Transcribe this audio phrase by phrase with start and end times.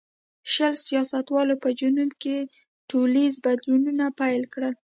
[0.51, 2.37] شل سیاستوالو په جنوب کې
[2.89, 4.73] ټولنیز بدلونونه پیل کړل.